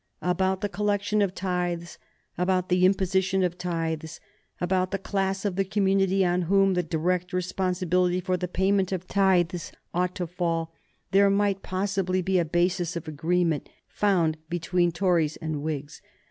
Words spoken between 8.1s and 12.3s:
for the payment of tithes ought to fall, there might possibly